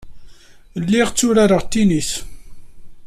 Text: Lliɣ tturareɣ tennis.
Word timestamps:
Lliɣ 0.81 1.07
tturareɣ 1.09 1.61
tennis. 1.71 2.11